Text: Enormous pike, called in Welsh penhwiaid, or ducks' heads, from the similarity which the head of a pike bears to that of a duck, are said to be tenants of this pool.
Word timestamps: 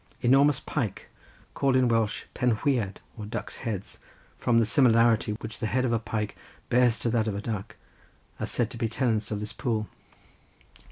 Enormous 0.21 0.59
pike, 0.59 1.09
called 1.53 1.75
in 1.75 1.87
Welsh 1.87 2.23
penhwiaid, 2.33 2.97
or 3.19 3.27
ducks' 3.27 3.57
heads, 3.57 3.99
from 4.35 4.57
the 4.57 4.65
similarity 4.65 5.33
which 5.33 5.59
the 5.59 5.67
head 5.67 5.85
of 5.85 5.93
a 5.93 5.99
pike 5.99 6.35
bears 6.69 6.97
to 6.97 7.11
that 7.11 7.27
of 7.27 7.35
a 7.35 7.39
duck, 7.41 7.75
are 8.39 8.47
said 8.47 8.71
to 8.71 8.77
be 8.77 8.89
tenants 8.89 9.29
of 9.29 9.39
this 9.39 9.53
pool. 9.53 9.87